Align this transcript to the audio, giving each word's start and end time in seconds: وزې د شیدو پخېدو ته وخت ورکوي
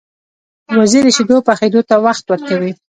وزې 0.77 0.99
د 1.03 1.07
شیدو 1.15 1.37
پخېدو 1.47 1.81
ته 1.89 1.95
وخت 2.05 2.23
ورکوي 2.27 2.71